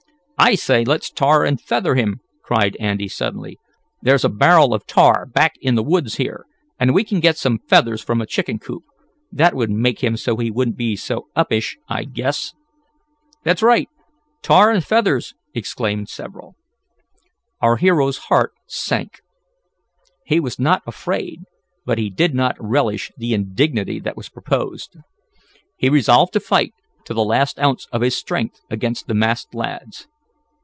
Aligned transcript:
"I 0.43 0.55
say 0.55 0.83
let's 0.83 1.11
tar 1.11 1.45
and 1.45 1.61
feather 1.61 1.93
him!" 1.93 2.19
cried 2.41 2.75
Andy 2.79 3.07
suddenly. 3.07 3.59
"There's 4.01 4.25
a 4.25 4.29
barrel 4.29 4.73
of 4.73 4.87
tar 4.87 5.27
back 5.27 5.53
in 5.61 5.75
the 5.75 5.83
woods 5.83 6.15
here, 6.15 6.45
and 6.79 6.95
we 6.95 7.03
can 7.03 7.19
get 7.19 7.37
some 7.37 7.59
feathers 7.59 8.01
from 8.01 8.19
a 8.21 8.25
chicken 8.25 8.57
coop. 8.57 8.81
That 9.31 9.53
would 9.53 9.69
make 9.69 10.03
him 10.03 10.17
so 10.17 10.37
he 10.37 10.49
wouldn't 10.49 10.77
be 10.77 10.95
so 10.95 11.27
uppish, 11.35 11.77
I 11.87 12.05
guess!" 12.05 12.55
"That's 13.43 13.61
right! 13.61 13.87
Tar 14.41 14.71
and 14.71 14.83
feathers!" 14.83 15.35
exclaimed 15.53 16.09
several. 16.09 16.55
Our 17.61 17.75
hero's 17.77 18.17
heart 18.17 18.53
sank. 18.65 19.21
He 20.25 20.39
was 20.39 20.57
not 20.57 20.81
afraid, 20.87 21.41
but 21.85 21.99
he 21.99 22.09
did 22.09 22.33
not 22.33 22.55
relish 22.59 23.11
the 23.15 23.35
indignity 23.35 23.99
that 23.99 24.17
was 24.17 24.27
proposed. 24.29 24.97
He 25.77 25.87
resolved 25.87 26.33
to 26.33 26.39
fight 26.39 26.73
to 27.05 27.13
the 27.13 27.23
last 27.23 27.59
ounce 27.59 27.85
of 27.91 28.01
his 28.01 28.15
strength 28.17 28.59
against 28.71 29.05
the 29.05 29.13
masked 29.13 29.53
lads. 29.53 30.07